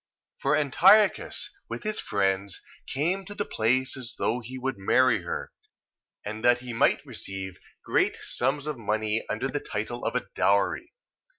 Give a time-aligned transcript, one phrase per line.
[0.39, 5.51] For Antiochus, with his friends, came to the place as though he would marry her,
[6.25, 10.95] and that he might receive great sums of money under the title of a dowry.